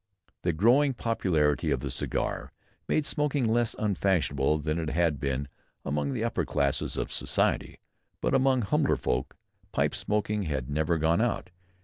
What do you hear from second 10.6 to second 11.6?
never "gone out."